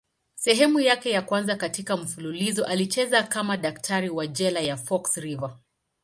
Sehemu 0.35 0.79
yake 0.79 1.09
ya 1.09 1.21
kwanza 1.21 1.55
katika 1.55 1.97
mfululizo 1.97 2.65
alicheza 2.65 3.23
kama 3.23 3.57
daktari 3.57 4.09
wa 4.09 4.27
jela 4.27 4.59
ya 4.59 4.77
Fox 4.77 5.17
River. 5.17 5.57